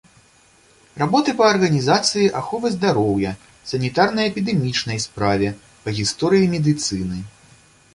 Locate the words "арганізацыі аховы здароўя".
1.55-3.35